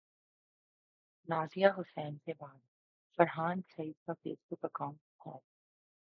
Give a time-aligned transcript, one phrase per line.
[1.27, 2.57] Nadia Hussain کے بعد
[3.19, 5.43] فرحان سعید کا فیس بک اکانٹ ہیک